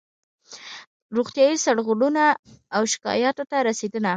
روغتیایي 1.15 1.57
سرغړونو 1.65 2.25
او 2.75 2.81
شکایاتونو 2.93 3.49
ته 3.51 3.57
رسېدنه 3.69 4.09